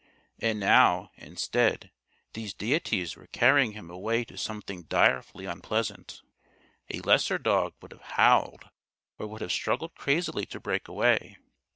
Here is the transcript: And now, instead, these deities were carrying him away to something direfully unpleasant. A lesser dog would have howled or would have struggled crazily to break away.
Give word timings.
And 0.39 0.59
now, 0.59 1.11
instead, 1.15 1.91
these 2.33 2.55
deities 2.55 3.15
were 3.15 3.27
carrying 3.27 3.73
him 3.73 3.91
away 3.91 4.23
to 4.25 4.35
something 4.35 4.85
direfully 4.85 5.45
unpleasant. 5.45 6.23
A 6.89 7.01
lesser 7.01 7.37
dog 7.37 7.75
would 7.83 7.91
have 7.91 8.01
howled 8.17 8.71
or 9.19 9.27
would 9.27 9.41
have 9.41 9.51
struggled 9.51 9.93
crazily 9.93 10.47
to 10.47 10.59
break 10.59 10.87
away. 10.87 11.37